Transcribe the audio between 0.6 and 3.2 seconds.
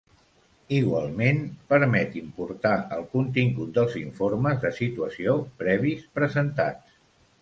Igualment permet importar el